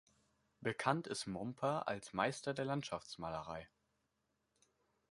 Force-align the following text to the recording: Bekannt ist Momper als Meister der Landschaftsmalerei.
Bekannt 0.61 1.05
ist 1.05 1.27
Momper 1.27 1.87
als 1.87 2.11
Meister 2.13 2.55
der 2.55 2.65
Landschaftsmalerei. 2.65 3.69